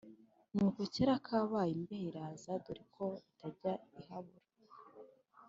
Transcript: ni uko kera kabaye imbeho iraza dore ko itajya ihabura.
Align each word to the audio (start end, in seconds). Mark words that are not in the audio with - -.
ni 0.53 0.61
uko 0.67 0.81
kera 0.93 1.13
kabaye 1.25 1.71
imbeho 1.77 2.05
iraza 2.09 2.51
dore 2.63 2.83
ko 2.95 3.05
itajya 3.31 3.73
ihabura. 3.99 4.47